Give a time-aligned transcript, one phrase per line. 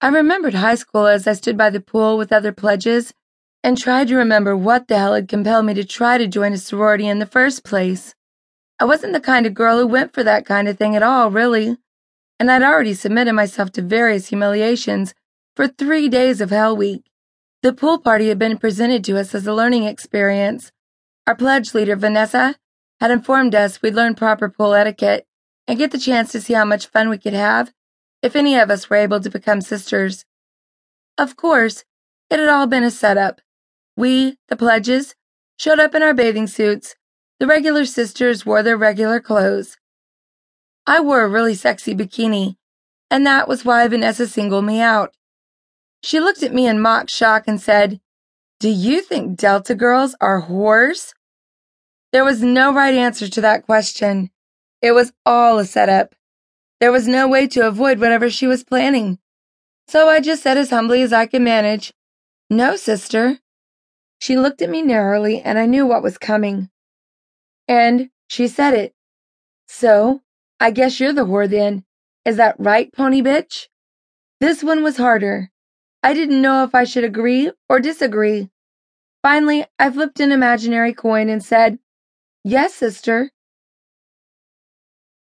[0.00, 3.14] I remembered high school as I stood by the pool with other pledges
[3.62, 6.58] and tried to remember what the hell had compelled me to try to join a
[6.58, 8.14] sorority in the first place.
[8.78, 11.30] I wasn't the kind of girl who went for that kind of thing at all,
[11.30, 11.78] really,
[12.38, 15.14] and I'd already submitted myself to various humiliations
[15.56, 17.10] for three days of Hell Week.
[17.62, 20.72] The pool party had been presented to us as a learning experience.
[21.26, 22.56] Our pledge leader, Vanessa,
[23.00, 25.26] had informed us we'd learn proper pool etiquette
[25.66, 27.72] and get the chance to see how much fun we could have
[28.22, 30.24] if any of us were able to become sisters.
[31.18, 31.84] Of course,
[32.30, 33.40] it had all been a setup.
[33.96, 35.14] We, the pledges,
[35.58, 36.96] showed up in our bathing suits.
[37.38, 39.76] The regular sisters wore their regular clothes.
[40.86, 42.56] I wore a really sexy bikini,
[43.10, 45.14] and that was why Vanessa singled me out.
[46.02, 48.00] She looked at me in mock shock and said,
[48.60, 51.12] Do you think Delta girls are whores?
[52.12, 54.30] There was no right answer to that question.
[54.80, 56.14] It was all a setup.
[56.80, 59.18] There was no way to avoid whatever she was planning.
[59.88, 61.92] So I just said as humbly as I could manage,
[62.50, 63.38] No, sister.
[64.18, 66.70] She looked at me narrowly, and I knew what was coming.
[67.68, 68.94] And she said it.
[69.68, 70.22] So,
[70.58, 71.84] I guess you're the whore then.
[72.24, 73.68] Is that right, pony bitch?
[74.40, 75.50] This one was harder.
[76.02, 78.50] I didn't know if I should agree or disagree.
[79.22, 81.78] Finally, I flipped an imaginary coin and said,
[82.44, 83.30] Yes, sister.